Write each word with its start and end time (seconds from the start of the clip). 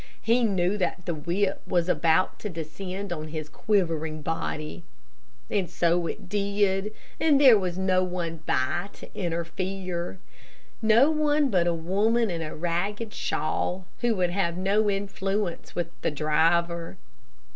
He 0.23 0.43
knew 0.43 0.79
that 0.79 1.05
the 1.05 1.13
whip 1.13 1.61
was 1.67 1.87
about 1.87 2.39
to 2.39 2.49
descend 2.49 3.13
on 3.13 3.27
his 3.27 3.47
quivering 3.47 4.23
body. 4.23 4.81
And 5.47 5.69
so 5.69 6.07
it 6.07 6.27
did, 6.27 6.91
and 7.19 7.39
there 7.39 7.55
was 7.59 7.77
no 7.77 8.03
one 8.03 8.37
by 8.47 8.89
to 8.93 9.15
interfere. 9.15 10.17
No 10.81 11.11
one 11.11 11.51
but 11.51 11.67
a 11.67 11.73
woman 11.75 12.31
in 12.31 12.41
a 12.41 12.55
ragged 12.55 13.13
shawl 13.13 13.85
who 13.99 14.15
would 14.15 14.31
have 14.31 14.57
no 14.57 14.89
influence 14.89 15.75
with 15.75 15.91
the 16.01 16.09
driver. 16.09 16.97